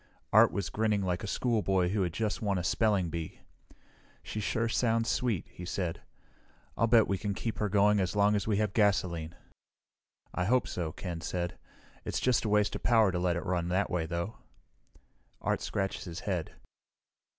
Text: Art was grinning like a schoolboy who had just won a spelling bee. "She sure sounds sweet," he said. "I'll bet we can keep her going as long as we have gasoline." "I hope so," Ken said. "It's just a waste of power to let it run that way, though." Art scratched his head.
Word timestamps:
Art 0.33 0.51
was 0.51 0.71
grinning 0.71 1.03
like 1.03 1.23
a 1.23 1.27
schoolboy 1.27 1.89
who 1.89 2.01
had 2.01 2.11
just 2.11 2.41
won 2.41 2.57
a 2.57 2.63
spelling 2.63 3.11
bee. 3.11 3.41
"She 4.23 4.39
sure 4.39 4.67
sounds 4.67 5.07
sweet," 5.09 5.45
he 5.47 5.63
said. 5.63 6.01
"I'll 6.75 6.87
bet 6.87 7.07
we 7.07 7.19
can 7.19 7.35
keep 7.35 7.59
her 7.59 7.69
going 7.69 7.99
as 7.99 8.15
long 8.15 8.33
as 8.33 8.47
we 8.47 8.57
have 8.57 8.73
gasoline." 8.73 9.35
"I 10.33 10.45
hope 10.45 10.67
so," 10.67 10.91
Ken 10.91 11.21
said. 11.21 11.55
"It's 12.03 12.19
just 12.19 12.45
a 12.45 12.49
waste 12.49 12.75
of 12.75 12.81
power 12.81 13.11
to 13.11 13.19
let 13.19 13.35
it 13.35 13.45
run 13.45 13.67
that 13.67 13.91
way, 13.91 14.07
though." 14.07 14.37
Art 15.39 15.61
scratched 15.61 16.05
his 16.05 16.21
head. 16.21 16.53